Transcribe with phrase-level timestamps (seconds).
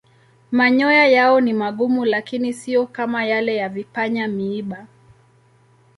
[0.51, 4.87] Manyoya yao ni magumu lakini siyo kama yale ya vipanya-miiba.